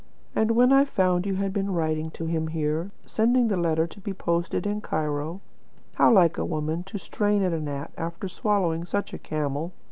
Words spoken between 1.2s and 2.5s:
you had been writing to him